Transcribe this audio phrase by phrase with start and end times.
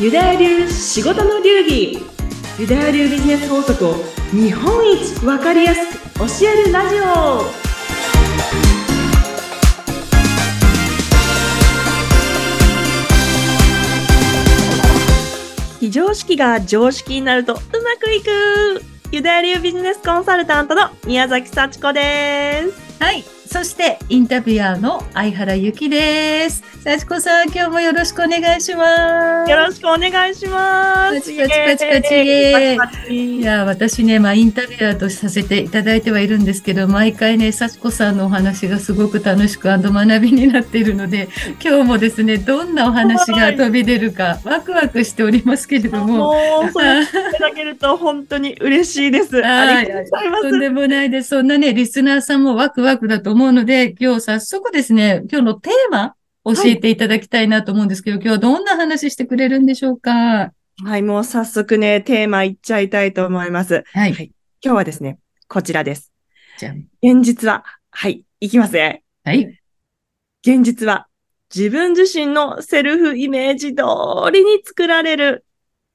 [0.00, 1.98] ユダヤ流仕事の流儀。
[2.56, 3.94] ユダヤ流ビジネス法則を
[4.30, 7.42] 日本一わかりやすく教えるラジオ。
[15.80, 17.62] 非常識が常識になるとうま
[17.96, 18.80] くいく。
[19.10, 23.02] ユダヤ流ビジネスコンサルタントの宮崎幸子です。
[23.02, 23.37] はい。
[23.50, 26.62] そして、インタビュアーの相原由紀です。
[26.84, 29.50] 幸子さん、今日もよろしくお願いします。
[29.50, 41.30] よろしくお願いしますパチパチパチパチいや、私ね、まあ、インタビュアーとさせていただいてはいるんですけど、毎回ね、幸子さんのお話がすごく楽しく学びになっているので、
[41.64, 49.40] 今日もですね、どんなお話が飛び出るか、ワクワクしておりますけれども、もう、それいただけると本当に嬉しいです。
[49.42, 50.50] ありがとうございます。
[50.50, 51.30] とんでもないです。
[51.30, 60.52] そんなね、リスナーさんもワクワクだと思うので、今日早速ですね、今日のテーマ、教えていただきたいなと思うんですけど、今日はどんな話してくれるんでしょうか？
[60.84, 63.84] はい、もう早速ね、テーマいっちゃいたいと思います。
[63.92, 64.12] はい。
[64.12, 66.12] はい今日はですね、こちらです。
[66.58, 69.04] じゃ現実は、はい、いきますね。
[69.22, 69.60] あ、はい。
[70.42, 71.06] 現実は、
[71.54, 73.84] 自分自身のセルフイメージ通
[74.32, 75.44] りに作られる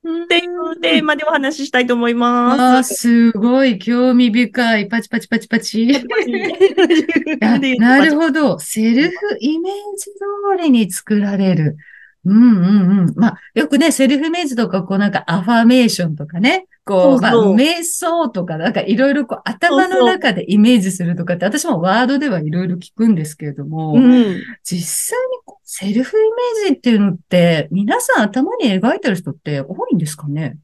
[0.03, 2.95] っていうテーマでお話ししたいと思いああ、ます。
[2.95, 4.87] すごい興味深い。
[4.89, 5.87] パチパチパチパチ。
[7.79, 8.59] なるほど。
[8.59, 11.77] セルフイメージ通りに作られる。
[12.25, 13.13] うんうんうん。
[13.15, 24.41] まあ、よくね、セルフイメージとか、こうなんかアファメーションとかね、こう、まあ、瞑想とか、なんかいろいろこう頭の中でイメージするとかって、私もワードではいろいろ聞くんですけれども、うん。
[24.63, 26.21] 実際にこうセルフイ
[26.65, 30.57] メージっていうのって、皆さん頭に描いてる人って多いんですかね？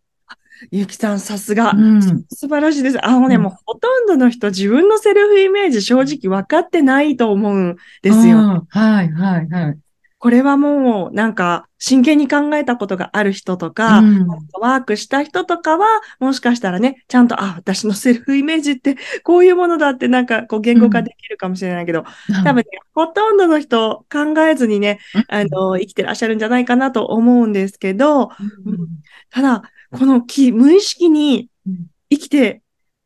[0.72, 1.72] ゆきさん、さすが。
[1.72, 2.02] うん。
[2.02, 3.06] 素晴らしいです。
[3.06, 8.40] あのね、うんもうほとんどの人、自分のセルフイメージ正直分かってないと思うんですよ。
[8.40, 9.78] うんはい、はい、はい。
[10.20, 14.28] これはもう、なんか、真剣に考えたことがある人とか、うん。
[14.60, 15.88] ワークした人とかは、
[16.20, 22.04] もしかしたらね、ちゃんと、あ、私のセルフイメージって こういうものだってなんかこう言語化できるかもしれないけど、
[22.44, 25.00] 多分ね、ほとんどの人考えずにね、
[25.30, 28.32] あの、生きてらっしゃるんじゃないかなと思うんですけど、
[28.66, 28.88] うん。
[29.30, 31.88] ただ、このき無意識にうん。
[32.10, 32.62] 生きて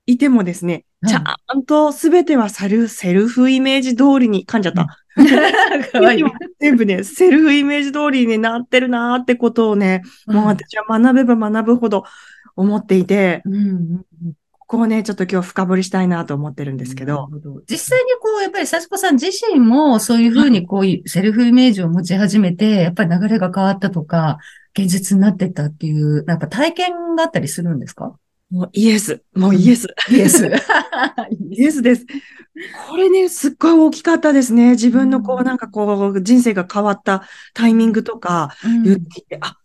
[0.08, 1.10] いてもですね、うん。
[1.10, 2.88] ちゃんとすべてはセル
[3.28, 5.03] フイメージ通りに噛んじゃった。
[6.60, 12.04] 全部ね、セルフイメージ通りになってるなーってことをね、もう私は学べば学ぶほど
[12.56, 13.66] 思っていて、うんうんう
[14.30, 14.34] ん。
[14.68, 17.62] こね、ちょっと今日深掘りしたいなと思ってるんですけど、ど。
[17.70, 24.40] 実際にこう、やっぱり幸子さん自身もそういうふうにこういうセルフイメージを持ち始めて、やっぱり流れが変わったとか、
[24.76, 28.16] 現実になってったっていう、なんか体験があったりするんですか？
[28.50, 30.46] もうイエス、もうイエス、イエス。
[31.50, 31.82] イエス。
[31.82, 32.06] です。
[32.88, 34.72] これね、すっごい大きかったですね。
[34.72, 35.42] 自分のこうん。
[35.42, 37.24] う、なんかこう、人生が変わった
[37.54, 38.84] タイミングとか、うん。
[38.84, 39.58] 言っていて、あ、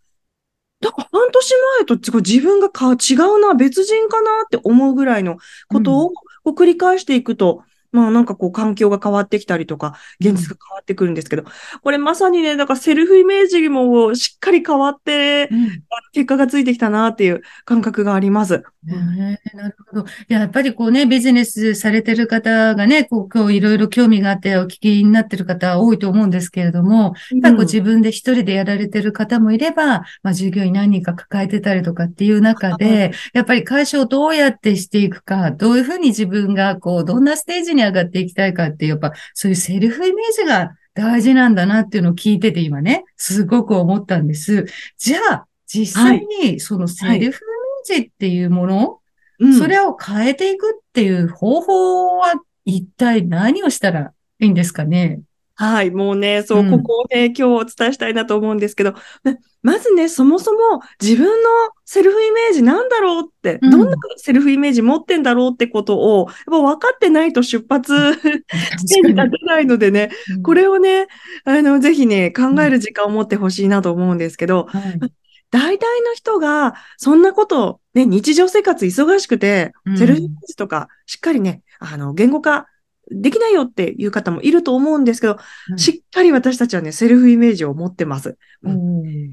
[0.80, 6.12] なんか半年前と違う自分がか違うな、別人かなって思うぐらいのこと
[6.44, 7.64] を繰り返していくと、
[7.98, 11.44] まあなんかこう環境が変わってきたりとか、現実が変わってくるんですけど、
[11.82, 15.82] これまさにね、だからセルフイメージもしっかり変わって、うん
[16.12, 18.62] 結果がついてきたなっていう感覚があります。
[18.84, 20.02] ねえなるほど。
[20.02, 44.66] いや、やっぱりこうね、ビジネスされてる方がね、こう、今日いろいろ興味があってお聞きになってる方多いと思うんですけれども、やっぱりこう自分で一人でやられてる方もいれば、まあ従業員何人か抱えてたりとかっていう中で、やっぱり会社をどうやってしていくか、どういうふうに自分がこう、どんなステージに上がっていきたいかってやっぱそういうセルフイメージが大事なんだなっていうのを聞いてて今ね、すごく思ったんです。
[44.98, 49.00] じゃあ、実際にそのセルフイメージっていうもの、
[49.38, 49.58] うん。
[49.58, 52.34] それを変えていくっていう方法は
[52.64, 55.20] 一体何をしたらいいんですかね？
[55.60, 56.70] はい、もうね、そうう、ん。
[56.70, 61.48] ここをね、今日お伝えしたいなと思うんですけど、ままずね、そもそも自分の
[61.84, 63.70] セルフイメージなんだろうって、うん。
[63.70, 69.14] どんなセルフイメージ持ってんだろうってことを、やっぱ分かってないと出発 してに。
[69.18, 70.10] 立てないのでね、
[70.44, 71.08] これをね、
[71.44, 75.12] あの、ぜひね、考える時間を持ってほしいなと思うんですけど、はい。
[75.50, 79.98] 大体の人が、そんなこと、ね、日常生活忙しくてう、ん。
[79.98, 82.68] セルフイメージとか、しっかりね、あの、言語化
[83.10, 85.38] できないよっていう方もいると思うんですけど、
[85.70, 88.36] うんしっかり私たちはね、セルフイメージを持ってます。
[88.64, 89.30] おー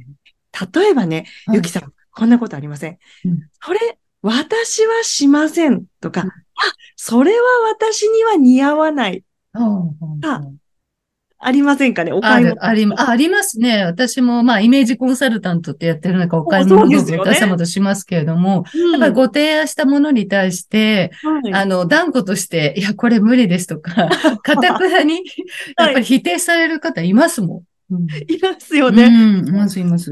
[0.73, 2.97] 例えばね、はいゆきさん、こんなことありません。
[3.25, 3.79] うんそれ、
[4.21, 6.31] 私はしませんとか、うんあ、
[6.95, 9.23] それは私には似合わない。
[9.53, 10.64] あー
[11.39, 12.11] あありませんかね？
[12.11, 12.65] おあ買い物る、。
[12.65, 13.83] ありま、あありますね。
[13.83, 24.09] 私も、まあ、イメージコンサルタントってやってる中、お買い物道具ですよねを他様としますけれども、うんやっぱりご提案したものに対して、はいあの、断固として、いや、これ無理ですとか、
[24.41, 25.23] かたくなに、
[25.77, 27.95] やっぱり否定される方いますもん。
[27.95, 29.05] うんいますよね。
[29.05, 30.11] うん、います、います。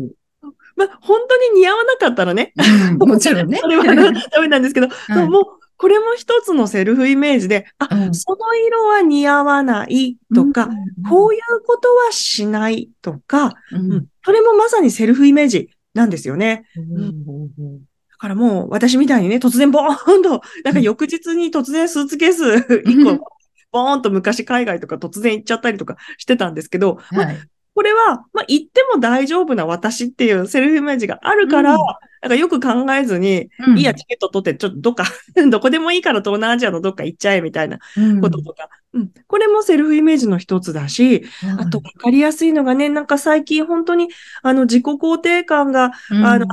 [0.76, 2.54] まあ、本当に似合わなかったらね、
[3.00, 3.58] うん、もちろんね。
[3.62, 5.44] それはダメなんですけど、 そうもう、
[5.84, 8.16] これも一つのセルフイメージで、あ、うん。
[8.16, 10.70] その色は似合わないとか、
[11.10, 14.08] こういうことはしないとか、うん、うん。
[14.24, 16.64] それもまさにセルフイメージなんですよね。
[16.78, 17.80] うん。
[17.80, 17.86] だ
[18.18, 23.20] からもう私みたいにね、突然ボーンと、なんか翌日に突然スーツケース1うん。
[23.20, 23.26] 個、
[23.74, 27.38] ボーンと昔海外とか突然行っちゃったりとかしてたんですけど、まあはい。
[27.76, 31.80] これは、まあ、言っても大丈夫な私っていうセルフイメージがあるから、うん
[32.24, 33.78] なんかよく考えずに、うん。
[33.78, 35.04] いいや、チケット取って、ちょっとどっか、
[35.52, 38.22] どこでもいいから東南アジアのどっか行っちゃえみたいなうん。
[38.22, 39.12] こととか、うん。
[39.28, 41.26] これもセルフイメージの一つだし、
[41.60, 44.08] あと、わかりやすいのがね、なんか最近本当に、
[44.42, 46.26] あの、自己肯定感が、うん。
[46.26, 46.46] あの、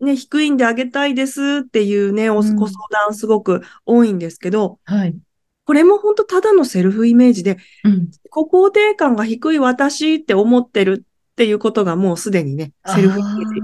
[0.00, 2.54] ね、低いんであげたいですっていうね、ご相
[2.90, 5.16] 談すごく多いんですけど、はい。
[5.64, 7.92] これも本当ただのセルフイメージで、うん。
[8.08, 13.60] 自己肯定感が低い私って思ってるっていうことがもうすでにね、セルフイメージ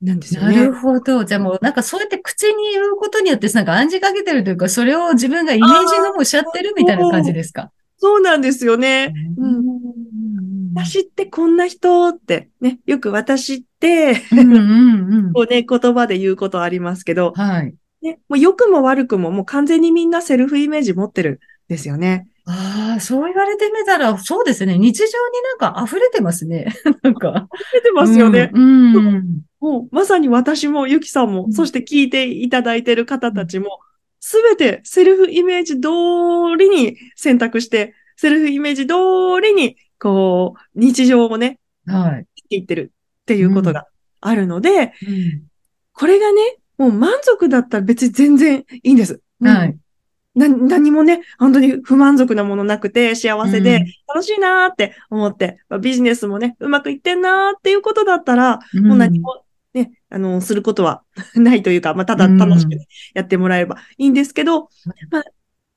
[0.00, 0.74] なんですよねなる。
[0.74, 1.24] ほど。
[1.24, 7.72] じゃあもうなんかそうやって口に言うことによってなんか暗示かけてるというか、それを自分がイメージのもしちゃってるみたいな感じですか？
[7.98, 9.12] そうなんですよね。
[9.36, 9.64] うんうん
[10.76, 15.32] 私ってこんな人って、ね、よく私って、うんうんうん。
[15.32, 17.74] こうね、言葉で言うことありますけど、はい。
[18.00, 22.28] ね、もう良くも悪くももう完全にみんなセルフイメージ持ってるんですよね。
[22.46, 24.78] ああ、そう言われてみたら、そうですね。
[24.78, 25.10] 日常に
[25.58, 26.68] なんか溢れてますね。
[27.02, 27.48] なんか。
[27.72, 28.50] 出てますよね。
[28.54, 28.96] うん。
[28.96, 29.24] うん
[29.68, 33.80] もうまさに私もゆきさんも、うんそして聞いていただいている方たちも、
[34.20, 35.88] すべてセルフイメージ通
[36.58, 38.94] りに選択して、セルフイメージ通
[39.42, 42.26] りに、こう、日常をね、はい。
[42.36, 42.92] 生きていってる
[43.22, 43.86] っていうことが
[44.20, 45.42] あるので、うん
[45.98, 46.40] これがね、
[46.76, 49.20] もう満足だったら別に全然いいんです。
[49.40, 49.76] はい。
[50.36, 59.44] な、何もね、本当に不満足なものなくて幸せでうん楽しいなーって思って、まあビジネスもね、うまくいってんなーっていうことだったら、うんもう何も
[59.74, 61.02] ね、あの、することは
[61.34, 64.68] ないというか、まあ、ただ楽しくねやってもらえればいいんですけど、
[65.10, 65.24] まあ、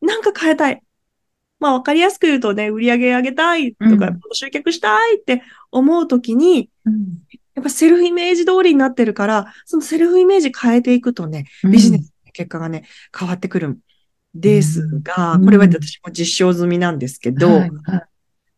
[0.02, 0.82] なんか変えたい。
[1.60, 4.20] まあ、わかりやすく言うとね、売り上げ上げたいとか、うん。
[4.34, 7.20] 集客したいって思うときに、うん。
[7.54, 12.86] やっぱセルフイメージ通りになってるから、そのセルフイメージ変えていくとね、ビジネスの結果がね、
[13.18, 13.78] 変わってくるん
[14.34, 15.46] ですが、うん。
[15.46, 18.11] これは私も実証済みなんですけど、はいはい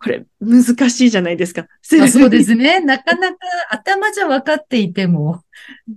[0.04, 1.66] これ難しいじゃないですか。
[1.82, 2.82] そうですね。
[2.82, 2.86] ね。
[2.86, 3.38] なかなか
[3.72, 5.44] 頭じゃ分かっていても、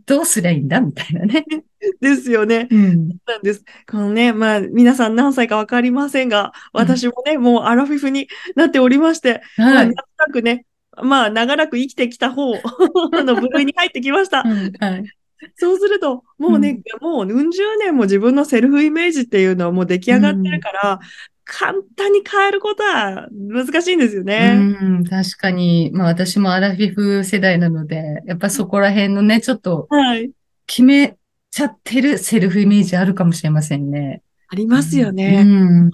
[0.06, 1.44] どうすりゃいいんだみたいなね。
[2.00, 2.68] ですよね。
[2.70, 3.08] うん。
[3.26, 3.64] なんです。
[3.90, 10.04] このね、まあ、皆さん何歳かわかりませんが、私もね、もうアラフィフになっておりまして、まあ、はいなんと。
[10.18, 10.66] なくね、
[11.02, 12.52] まあ、長らく生きてきた方
[13.24, 14.44] の部類に入ってきました。
[14.46, 15.04] うんはい。
[15.56, 21.00] そうすると、もうね、もう、うん十年も自分のセルフイメージっていうのはもう出来上がってるから、
[21.48, 24.56] 簡単に変えることは難しいんですよね。
[24.80, 30.30] うん、確かに、まあ私もアラフィフ世代なので、やっぱそこら辺のね、ちょっとはい。
[30.66, 31.16] 決め
[31.52, 34.22] ちゃってるセルフイメージあるかもしれませんね。
[34.48, 35.44] ありますようね。
[35.44, 35.90] ん。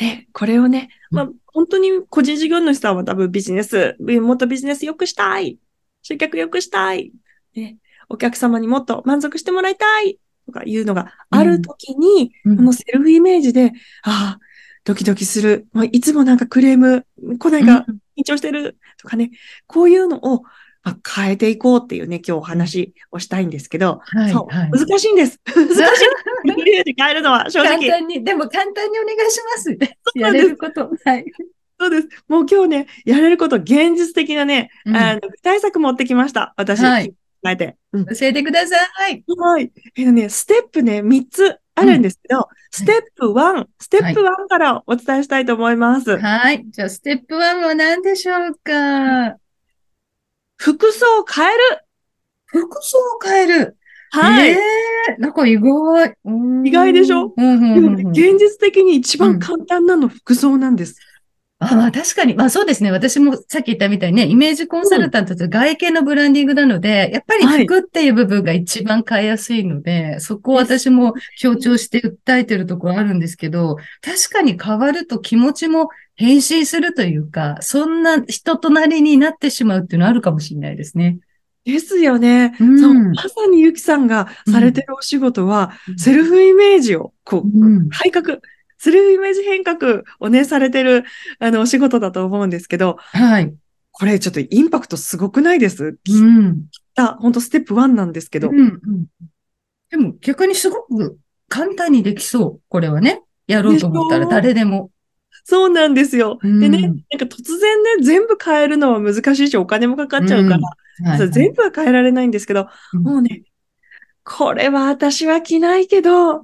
[0.00, 5.58] ね、これをね、まあ、本当に個人事業主さんは多分ビジネス、もっとビジネス良くしたい。
[6.02, 7.12] 集客良くしたい。
[7.54, 7.76] ね、
[8.08, 10.18] お客様にもっと満足してもらいたい。
[10.46, 13.72] とかいうのがあるときに、うんこのセルフイメージで、
[14.02, 14.40] ああ、
[14.84, 15.66] ドキドキする。
[15.72, 17.06] もういつもなんかクレーム
[17.38, 17.84] 来ないか
[18.16, 18.78] 緊張してる。
[18.98, 19.30] とかね、
[19.66, 20.42] こういうのを、
[20.82, 24.70] まあ、変えていこうっていうね、今日お話をしたいんですけど、はい、そう、はい。
[24.70, 25.40] 難しいんです。
[25.46, 26.94] 難しい。
[26.96, 27.88] 変えるのは正簡直。
[27.90, 29.78] 単に、でも簡単にお願いします。
[30.14, 30.90] やなんですれること。
[31.04, 31.24] はい。
[31.78, 32.08] そうです。
[32.28, 36.54] もう今日ね、やれること、現実的なね、うんあの、具体策持ってきました。
[36.56, 37.76] 私、はい考えて。
[37.92, 38.06] うん。
[38.06, 38.76] 教えてくださ
[39.08, 39.24] い。
[39.26, 39.72] はい。
[39.96, 46.18] えっとね、ステップね、3つあるんですけど、ステップ1、ステップ1からお伝えしたいと思います。
[46.18, 46.64] はい。
[46.68, 49.36] じゃあ、ステップ1は何でしょうか？
[50.56, 51.84] 服装を変える。
[52.46, 53.76] 服装を変える。
[54.12, 54.50] はい。
[54.50, 56.14] ええなんか意外。
[56.24, 57.32] うん意外でしょ？
[57.36, 60.96] うんうんでもねうんうん現実的に一番簡単なの服装なんです。
[61.62, 62.34] あ、まあ確かに。
[62.34, 62.90] まあそうですね。
[62.90, 81.18] 私もさっき言ったみたいにね、イメージコンサルタントって外見のブランディングなので、やっぱりはい服っていう部分が一番変えやすいので、そこを私も強調して訴えてるところあるんですけど、確かに変わると気持ちも変身するというか、そんな人となりになってしまうっていうのはあるかもしれないですね。
[81.64, 82.56] ですよね。
[82.58, 87.90] うんそう、まさにゆきさんがされてるお仕事は、うんセルフイメージを、こう、うん。
[87.90, 88.38] 改革、
[88.82, 91.04] セルフイメージ変革をね、されてる、
[91.38, 93.54] あの、お仕事だと思うんですけど、はい。
[93.92, 95.98] これちょっとインパクトすごくないです？
[96.08, 96.64] うん。
[96.96, 98.48] あ、本当ステップ1なんですけど。
[98.48, 99.06] うんうん
[99.90, 101.18] でも逆にすごく
[101.48, 102.60] 簡単にできそう。
[102.68, 103.22] これはね。
[103.48, 104.90] やろうと思ったら誰でも。
[105.44, 106.38] そうなんですよ。
[106.40, 110.62] うんでね、なんか突然ね、全部変えるのは難しいし、お金もかかっちゃうから、うん
[111.08, 113.42] はいそれ全部は変えられないんですけど、うんもうね、
[114.22, 116.42] これは私は着ないけど、あ、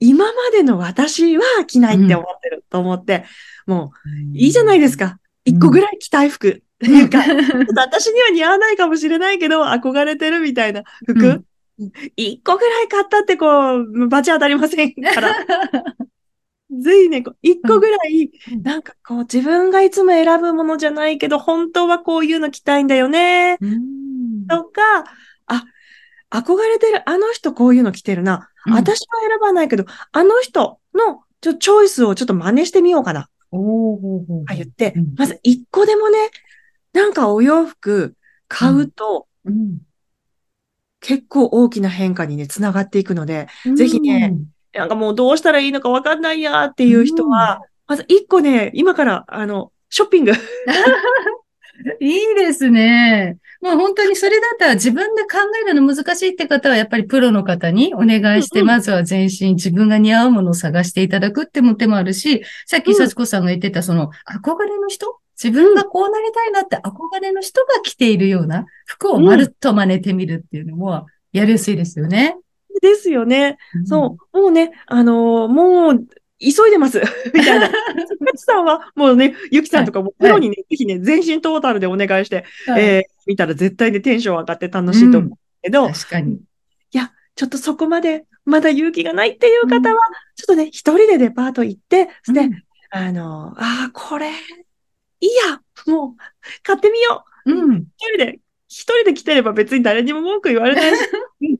[0.00, 3.24] 今までの私は着ないって思ってると思って、
[3.66, 3.92] も
[4.34, 5.18] ういいじゃないですか。
[5.44, 6.48] 一個ぐらい着たい服。
[6.50, 7.18] っていうか、
[7.76, 11.44] 私には似合わないかもしれないけど、憧れてるみたいな服。
[12.16, 15.34] 一、個ぐらい買ったってこう、バチ当たりませんから。
[16.70, 23.58] ぜひね、一個ぐらい、うんなんかこう自分がいつも選ぶものじゃないけど、本当はこういうの着たいんだよね。
[23.60, 25.04] うんとか、あ、
[26.30, 28.48] 憧れてるあの人こういうの着てるな。
[28.66, 28.74] うん。
[28.74, 33.28] 私は選ばないけど、あの人のちょチョイスをちょっと真似してみようかな。
[34.46, 34.92] あ言って。
[34.96, 36.18] うん、まず一個でもね、
[36.92, 38.14] なんかお洋服
[38.48, 39.78] 買うとうん。
[41.00, 44.36] 結構大きな変化にね、つながっていくので、ぜひね、
[44.74, 50.32] なんかもうどうしたらいいのかわかんないやっていう人は、まず一個ね、今から、あの、ショッピング。
[52.00, 53.38] いいですね。
[53.60, 65.18] もう本当にそれだったら自分で考えるの難しいって方はやっぱりプロの方にお願いして、まずは全身自分が似合うものを探していただくっても手もあるし、さっうんき幸子さんが言ってたその憧れの人？
[65.42, 72.36] 自分がこうなりたいなって憧れの人が着ているような服をまるっと真似てみるっていうのもやりやすいですよね。
[72.82, 73.58] ですよね。
[73.84, 74.38] そう。
[74.38, 76.06] もうね、あのーもう、
[76.40, 77.00] 急いでます。
[77.34, 77.68] みたいな。
[77.68, 77.74] か
[78.36, 82.72] ちさんは、もうね、ゆきさんとかも、プロにね、ぜひね、全身トータルでお願いして、うん。
[82.74, 86.40] はいえー見たら絶対でテンション上がって楽しいと思うけど、い確かに。
[86.90, 89.98] や、ちょっとそこまで、まだ勇気がないっていう方は、うん
[90.34, 95.60] ちょっとね、一人でデパート行って、で、うんあのーああ、これ、いいや、
[95.92, 96.22] もう、
[96.62, 97.52] 買ってみよう。
[97.52, 97.84] うん。
[97.98, 101.02] 一人で、一人で来てれば別に誰にも文句言われないし、
[101.42, 101.56] うん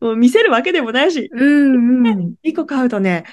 [0.00, 2.06] もう見せるわけでもないし、うん。
[2.06, 2.34] うん。
[2.42, 3.24] 一個買うとね、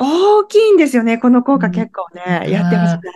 [0.00, 3.14] 大きいんですよね、この効果結構ね、うんやってほしいなと思い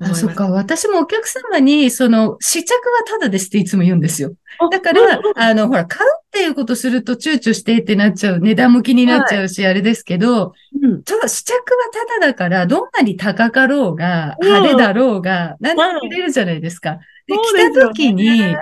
[0.00, 0.20] あ、ます。
[0.20, 0.48] そっか。
[0.50, 4.34] 私もお客様に、その、試着はタダですっていつも言うんですよ。
[4.58, 8.40] あだから、あの、ほら、買うっていうことすると躊躇してってなっちゃう。
[8.40, 11.60] 値段も気になっちゃうし、あれですけど、うんただ試着は
[11.92, 16.98] タダだから、どんなに高かろうが、うん派手だろうが、何でも着れるじゃないですか。
[17.26, 18.56] で、そう着ですよねた時に、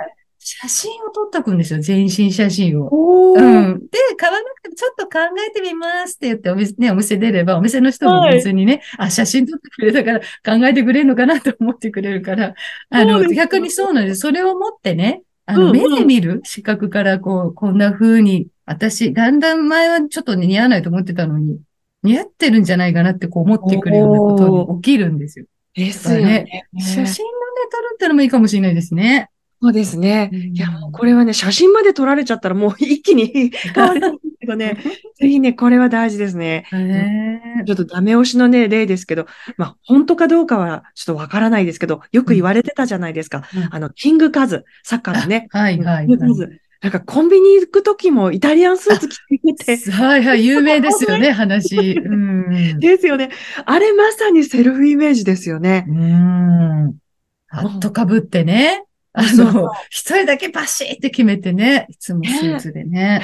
[0.49, 1.81] 写真を撮っておくんですよ。
[1.81, 2.89] 全身写真を。
[3.33, 3.79] うん。
[3.79, 10.19] で、買わなくてもちょっと考えてみますって言ってお店、ね、お店出れば、お店の人もはい別にね、あ、写真撮ってくれたから
[10.59, 12.53] 考えてくれるのかなと思ってくれるから、
[12.89, 14.21] あの、逆にそうなんです。
[14.21, 21.59] それを持ってね、あの、目で見る視覚からこう、こんな風に、私、だんだん前はちょっとね似合わないと思ってたのに、
[22.03, 24.35] 似合ってるんじゃないかなってこう思ってくれるようなこ
[24.65, 25.45] とに起きるんですよ。
[25.73, 26.67] ですよね。
[26.79, 27.15] 写真のね、
[27.69, 29.29] 撮るってのもいいかもしれないですね。
[29.61, 30.29] そうですね。
[30.31, 34.77] うんいや、もうこれはね、写真まで撮られちゃったらもう一気に 変わるんですけどね、
[35.19, 36.65] ぜひね、これは大事ですね。
[36.71, 39.25] へちょっとダメ押しのね、例ですけど、
[39.57, 43.43] まあ、本当かどうかはちょっとわからないですけど、よく言われてたじゃないですか。
[43.55, 45.47] うんあの、キングカズ、サッカーのね。
[45.49, 46.61] はいはいキングカズ。
[46.81, 49.17] なんかコンビニ行くときもイタリアンスーツ着
[49.55, 51.75] てて、はいはい、有名ですよね、話。
[51.75, 52.79] うん。
[52.79, 53.29] ですよね。
[53.65, 55.85] あれまさにセルフイメージですよね。
[55.87, 56.95] うん。
[57.47, 58.83] ハットかぶってね。
[59.17, 61.87] あの、一人だけバシッって決めてね。
[61.89, 63.23] いつもスーツでね。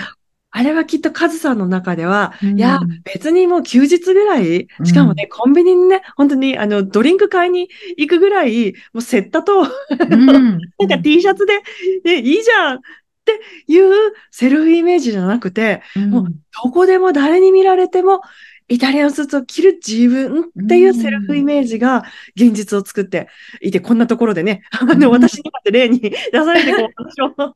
[0.56, 10.26] あれはきっとカズさんの中では、うんいや、別にもう休日ぐらい、しかもね、コンビニにね、本当にあの、ドリンク買いに行くぐらい、もうセッタと、うん。
[10.28, 11.60] なんか T シャツで、
[12.04, 12.80] ね、いいじゃんっ
[13.26, 16.26] ていうセルフイメージじゃなくて、うんもう
[16.64, 18.22] どこでも誰に見られても、
[18.68, 22.04] イタリアンスーツを着る自分っていうセルフイメージが
[22.36, 23.28] 現実を作って
[23.62, 27.56] いて、こんなところでね、あの、私にまで例に出されて、こう、話を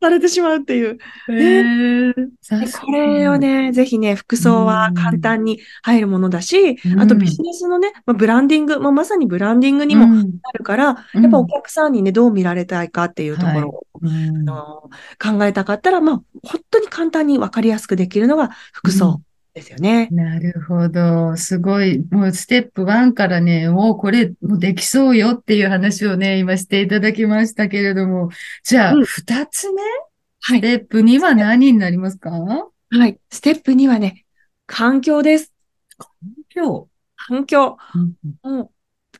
[0.00, 0.98] されてしまうっていう。
[1.28, 10.22] へーでこれを、ね、ぜひね、服装は簡単に入るものだし、あとビジネスのね、まあ、ブランディング、もうまさにブランディングにもな
[10.54, 17.68] るから、うんやっぱお客さんにね、どう見られたいかっていうところを、うんあの考えたかったら、まあ、本当に簡単に分かり。
[17.68, 19.20] やすくできるのが服装
[19.58, 20.08] ですよね。
[20.10, 21.36] なるほど。
[21.36, 22.04] すごい。
[22.10, 28.30] もうステップ1からね、もうこれもうできそうよっていう話をね、今していただきましたけれども。
[28.64, 29.82] じゃあ、うん二つ目？
[30.40, 32.30] はいステップ2は何になりますか？
[32.30, 32.70] は
[33.06, 33.18] い。
[33.30, 34.24] ステップ2はね、
[34.66, 35.52] 環境です。
[36.54, 36.84] 今
[37.16, 37.76] 環境。
[38.42, 38.48] 日。
[38.48, 38.70] もう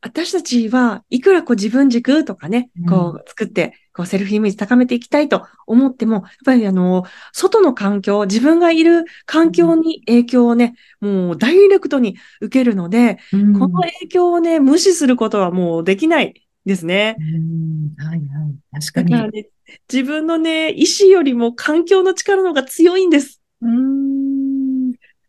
[0.00, 7.02] 私たちはいくらこう自分軸とかねうん、こう作って、こうセルフイメージ高めていきたいと思っても、やっぱりあの、
[7.32, 17.16] 外の環境、自分がいる環境に影響をね、もうダイレクトに受けるので、うんこの影響をね、無視することはもうできないですね。
[17.18, 18.80] うんはいはい。
[18.80, 19.10] 確かに。
[19.10, 19.48] だからね、
[19.92, 23.42] 自分のね、意志よりも環境の力の方が強いんです。
[23.60, 23.66] う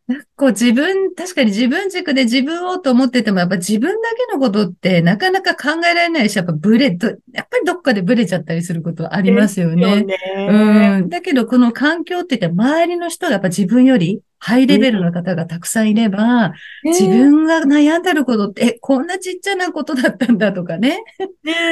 [0.09, 6.97] ーんこう自分、確かに自分軸で自分をと思ってても、やっぱ自分だけのことってなかなか考えられないし、やっぱブレ、
[7.31, 10.03] やっぱりどっかでブレちゃったりすることありますよね。
[10.03, 11.09] ねうん。
[11.09, 21.03] だけど、この環境って言って、周りの人がやっぱ自分よりハイレベルの方がたくさんいれば、自分が悩んでることって、え、こんなちっちゃなことだったんだとかね。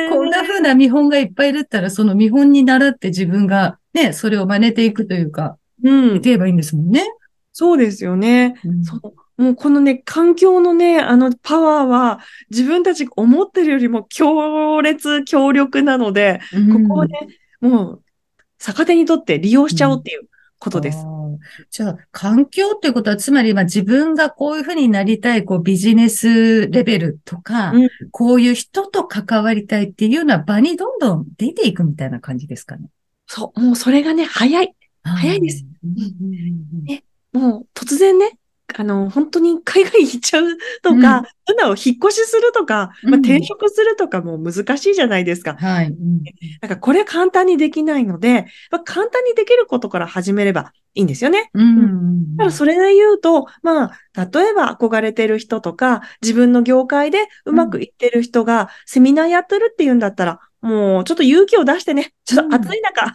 [0.09, 6.15] こんな風な見本がいっぱいいるったら、その見本に習って自分がね、それを真似ていくというか、うん。
[6.17, 7.03] いけばいいんですもんね。
[7.59, 8.53] そうですよね。
[8.63, 9.41] うん、そう。
[9.41, 12.19] もうこのね、環境のね、あのパワーは
[12.51, 17.17] 自分たちが思ってるよりも強烈、強力なので、うん、ここをね、
[17.59, 18.03] もう
[18.59, 20.99] 逆手にとって利用しちゃおうっていうことです。
[20.99, 21.39] うん、
[21.71, 27.73] じゃあ、環境っていうことは、つまりまあ自分がこういうふうになりたい、こうビジネスレベルとか、
[28.11, 32.89] こういう人と関わりたいっていうような場にどんどん出ていくみたいな感じですかね。
[33.25, 34.75] そう、もうそれがね、早い。
[35.03, 35.65] 早いです。
[36.83, 37.03] ね、
[37.37, 38.37] もう突然ね、
[38.75, 45.55] あの、本当に海外行っちゃうとか、うん、なを引っ越しするとか、まあ、転職するとかも難しいじゃないですか。
[45.55, 45.87] はい。
[45.87, 46.21] うん、
[46.61, 51.49] なんかこれ簡単にできないので、まあ、簡単にできることから始めればいいんですよね。
[51.53, 52.35] うん。
[52.35, 63.13] だからそれで言うと、まあ、例えば憧れてる人とか、自分の業界でうまくいってる人がセミナーやってるっていうんだったら、もうちょっと勇気を出してね、ちょっと暑い中、うん、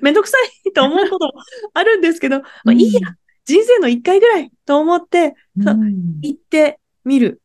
[0.00, 1.32] めんどくさいと思うことも
[1.74, 3.00] あるんですけど、まあ、いいや、
[3.44, 7.40] 人生の一回ぐらいと思って、うん、行ってみる。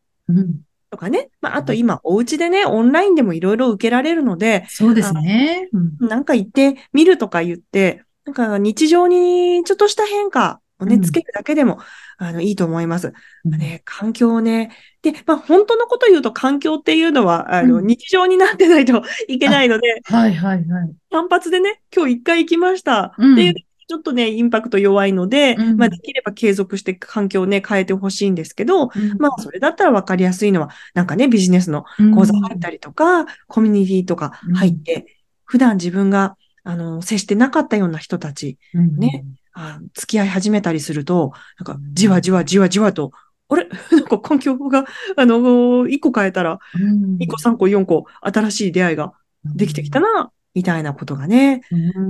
[0.89, 1.29] とかね。
[1.41, 4.65] まあ、あと今、お家でね、オンラインでもいろいろ受けられるので。
[4.69, 5.69] そうですね。
[5.99, 11.79] なんか行ってみるとか言って、なんか日常にちょっとした変化をね、つけるだけでも、
[12.17, 13.13] あの、いいと思います。
[13.45, 14.71] うん、ね、環境をね。
[15.01, 20.01] で、まあ、本当のこと言うと環境っていうのは、あの、日常になってないといけないので。
[20.05, 20.95] はいはいはい。
[21.11, 23.13] 単発でね、今日一回行きました。
[23.13, 23.53] っていう
[23.89, 35.07] ちょっとね、インパクト弱いので、うん、まあ、できれば継続して環境をね、変えてほしいんですけど、うん、まあ、それだったら分かりやすいのは、なんかね、ビジネスの講座入ったりとか、コミュニティとか入って、
[35.43, 43.11] 普段自分が、あの、接してなかったような人たち、ね、あ付き合い始めたりすると、なんか、じわじわじわじわと、
[43.49, 43.67] あれ？
[43.91, 44.85] なんか環境が、
[45.17, 51.61] あの、1個変えたら、2個、3個、4個、新しい出会いができてきたな、みたいなことがね、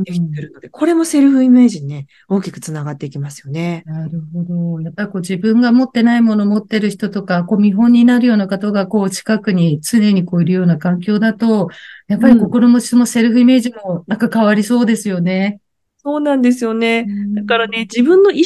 [0.06, 3.84] できてるので、これもセルフイメージにね、大きくつながっていきますよね。
[3.86, 4.82] なるほど。
[4.82, 11.69] やっぱりこう自分が持ってないものを持ってる人とか、こう見本になるような方がこう近くに常にこういるような環境だと、
[12.08, 15.60] やっぱり心持ちもセルフイメージもなんか変わりそうですよね。
[16.02, 17.06] そうなんですよね。
[17.36, 18.43] だからね、自分の意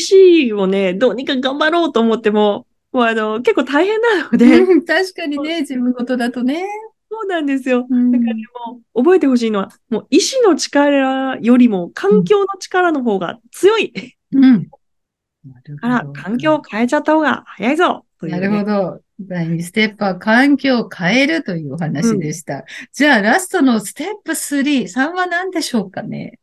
[0.51, 4.81] 思をね、どうにか頑張ろうと思っても、もうあの、結構大変なので。
[4.81, 6.65] 確かにね、自分事だとね。
[7.13, 7.81] そうなんですよ。
[7.81, 8.33] だからね、
[8.67, 13.93] もう覚えてほしいのは、もう意志の力よりも環境の力の方が強い。
[14.31, 14.67] うん。
[15.79, 19.01] から、環境を変えちゃった方が早いぞ、ね、なるほど。
[19.19, 22.55] 第2ステップは環境を変えるというお話でした。
[22.55, 26.39] うん、じゃあ、ラストのステップ3、3は何でしょうかね？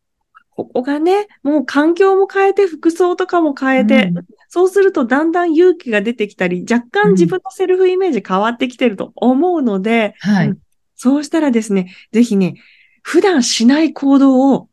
[0.65, 10.53] ここがね、もう環境も変えて、服装とかも変えて、うん、そうするとだんだん勇気が出てきたり、若干自分のセルフイメージ変わってきてると思うので、うん、はい、
[10.97, 12.55] そうしたらですね、ぜひね、
[13.03, 14.69] 普段しない行動を、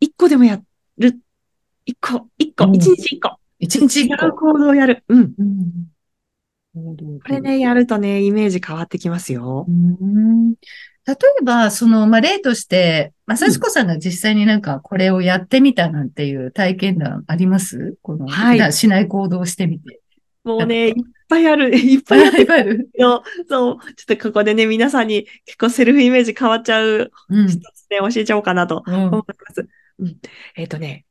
[0.00, 0.60] 一個でもや
[0.98, 1.18] る。
[1.86, 3.38] 一個、一個、一日一個。
[3.58, 4.32] 一日一個。
[4.32, 5.04] 行動をやる。
[5.08, 5.32] うん。
[6.74, 9.66] これね、やるとね、イメージ変わってきますよ。
[11.06, 17.96] 例えば、その、まあ、例として、まさしこさんが実際になんかこれをやってみたなんていう体験談あります？
[18.02, 18.72] この、はい。
[18.72, 20.00] しない行動をしてみて。
[20.44, 20.94] もうね、いっ
[21.28, 21.74] ぱいある。
[21.76, 22.40] いっぱいある。
[22.40, 22.90] いっぱいある。
[22.96, 23.48] そう。
[23.48, 29.68] ちょっとここでね、皆さんに結構セルフイメージ変わっちゃう、一つね、教えちゃおうかなと思います。
[29.98, 30.16] うん、
[30.56, 31.04] えっ、ー、とね、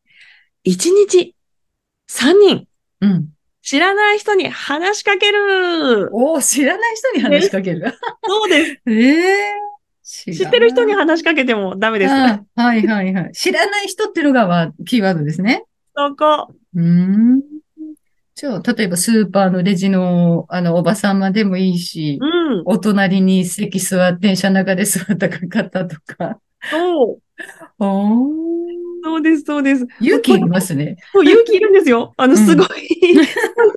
[0.64, 1.36] 一日
[2.08, 2.68] 三人。
[3.02, 3.30] うん。
[3.62, 6.10] 知らない人に話しかける。
[6.14, 7.94] お知らない人に話しかける。
[8.26, 8.82] そうです。
[8.88, 9.73] え えー
[10.04, 12.14] 知ってる人に話しかけてもダメです。
[12.14, 13.32] はいはいはい。
[13.34, 15.64] 知らない人っていうのがキーワードですね。
[15.96, 16.54] そこ。
[16.76, 17.42] うん。
[18.36, 26.40] じゃあ、例えばスーパーのレジの、あの、おばさまでもいいし、うん、お隣に席座って、電車の中で座った方とか。
[26.70, 27.22] そう。
[27.80, 28.44] お
[29.04, 29.86] そうです、そうです。
[30.00, 30.96] 勇気いりますね。
[31.12, 32.14] そう、勇気いるんですよ。
[32.18, 33.26] あの、すごい、うん、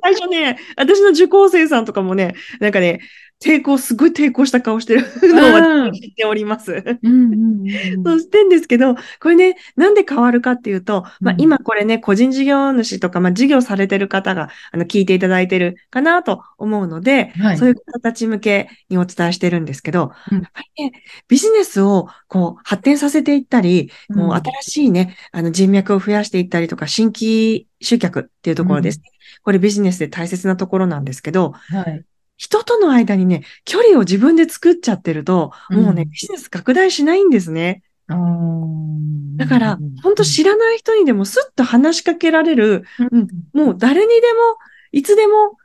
[0.01, 3.01] 最初ね、私の受講生さんとかもね、なんかね、
[3.39, 6.83] 抵抗、すごい抵抗した顔してるのを知っております。
[7.03, 17.57] うんうんうんそうしてんですけど、これね、なんで変わるかっていうと、まあ今これね、個人事業主とか、まあ事業されてる方が、あの、聞いていただいてるかなと思うので、はい。
[17.57, 20.41] そういう方たち向けにお伝えしてるんですけど、うん。
[20.41, 24.17] やっぱりね、ビジネスをこう発展させていったり、うん。
[24.17, 29.03] もう新しいね、あの人脈を増やしていったりとか、新規集客っていうところですね。
[29.43, 32.05] これビジネスで大切なところなんですけど、はい。
[32.37, 37.83] 人との間にね、距離を自分で作っちゃってると、もうね、うんビジネス拡大しないんですね。
[38.07, 44.57] だから、本当知らない人にでもスッと話しかけられる、うんもう誰にでも、
[44.91, 45.57] いつでも、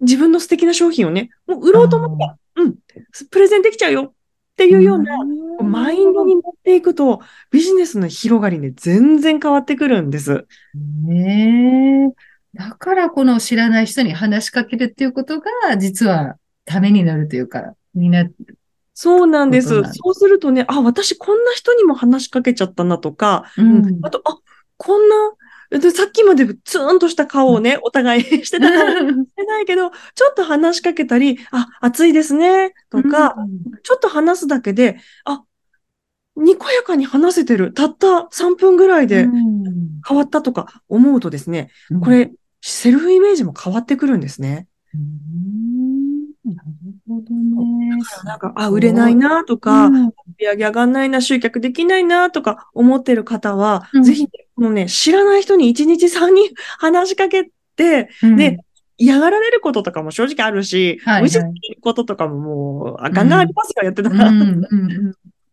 [0.00, 2.74] 自分の素敵な商品をね、もう売ろうと思ったら、うん、
[3.30, 4.12] プレゼンできちゃうよっ
[4.56, 10.46] ていうような、うんマインドに持っていくと、ビジネスの広がりね、全然変わってくるんです。
[10.74, 12.33] ねえ。
[12.54, 18.24] だからこの知らない人に話しかけるっていうことが、実はためになるというか、にな、
[18.94, 19.68] そうなんです。
[19.68, 23.98] そうするとね、あ、私こんな人にも話しかけちゃったなとか、うん。
[24.02, 24.38] あと、あ、
[24.76, 25.16] こんな、
[25.80, 33.34] でさっきまでツーンとした顔をね、お互いしてたかもしれないけど、 ちょっと話しかけたり、あ、暑いですね、とか、
[33.82, 35.42] ちょっと話すだけで、あ、
[36.36, 37.72] にこやかに話せてる。
[37.72, 40.00] たった3分ぐらいでうん。
[40.06, 41.70] 変わったとか思うとですね、
[42.02, 42.32] こ、れ、
[42.66, 44.66] セルフイメージも変わってくるんですね。
[44.94, 46.68] うんなる
[47.06, 47.98] ほどね。
[48.24, 58.58] なんか、あ、売れないなとか、うん売り上げ上がんないな、集客できないなとか思ってる方は、うんぜひ、このね、知らない人に1日3人話しかけて、うんで、
[58.96, 64.28] 嫌がられることとかも正直あるし、はいはい無視することとかももう、あガンガンありますよ、やってたら。
[64.28, 64.62] うん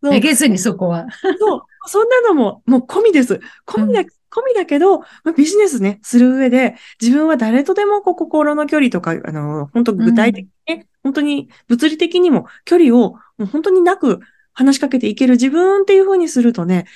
[0.00, 1.06] めげずにそこは。
[1.38, 3.40] そう、そんなのも、もう込みです。
[3.66, 14.20] 込みだ、う込みだけど、まあビジネスね、する上で、自分は誰とでもこう心の距離とか、あの、本当具体的にね、本当に物理的にも距離を、もう本当になく
[14.54, 16.86] 話しかけていける自分っていう風にするとね、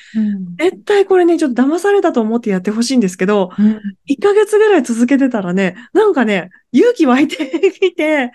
[0.59, 3.81] 絶対これね、ちょっと騙されたと思ってやってほしいんですけど、うん。
[4.09, 7.37] 1ヶ月ぐらい続けてたらね、なんかね、勇気湧いて
[7.73, 8.31] きて、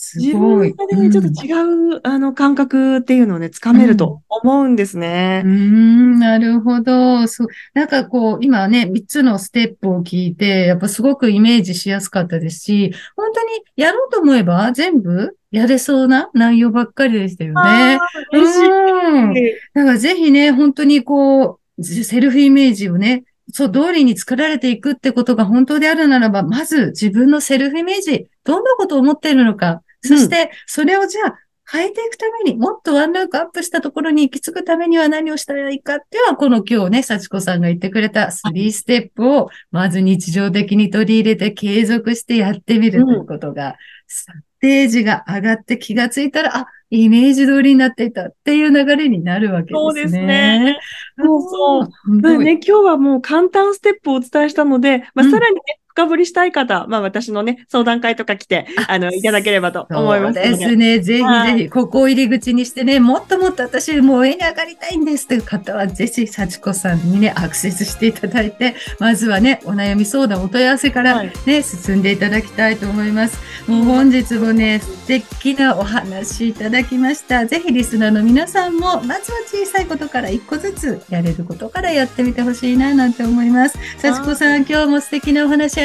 [0.00, 0.72] す自ごい。
[0.74, 5.48] 分がね、ちょっと違う、あの、感覚っていうのをね、つかめると思うんですねう。
[5.48, 7.26] ん、なるほど。
[7.26, 7.48] そう。
[7.74, 17.98] なんかこう、今ね、3つのステップを聞いて、やっぱすごくイメージしやすかったですし、本当にやろうと思えば全部やれそうな内容ばっかりでしたよね。
[18.32, 18.70] 嬉しい。
[18.70, 19.34] うん
[19.74, 31.38] だからぜひね、本当にこう、セルフイメージをね、そう通りに作られていくってことが本当であるならば、まず自分のセルフイメージ、どんなことを思っているのか、そしてそれをじゃあ
[31.70, 44.26] 変えていくために、もっとワンランクアップしたところに行き着くためには何をしたらいいかっていうのは、この今日ね、幸子さんが言ってくれた3ステップを、まず日常的に取り入れて継続してやってみるということが、ス
[44.60, 49.76] テージが上がって気がついたら、あ、イメージ通りになっていたっていう流れになるわけですね。
[49.76, 50.78] そうですね。
[51.18, 52.38] そうそう。
[52.38, 55.30] ね、今日はもう簡単ステップをお伝えしたので、まあ、うん。
[55.30, 55.60] さらにね、
[55.98, 60.50] 深掘りしたい方、まあ私のね、相談会とか来て、あの、いただければと思いますので。
[60.50, 61.00] そうですね。
[61.00, 73.40] ぜひはいぜひ、ここを入り口にしてね、もっともっと私、もう上に上がりたいんですという方は、ぜひ、幸子さんにね、アクセスしていただいて、まずはね、お悩み相談、お問い合わせからはいね、進んでいただきたいと思います。
[73.66, 77.44] もう本日もね、素敵なお話いただきました。
[77.46, 83.76] ぜひ、リスナーの皆さんも、まずは小さいことから一個ずつやれることからやってみてほしいな、なんて思います。
[83.98, 85.80] 幸子さん、今日も素敵なお話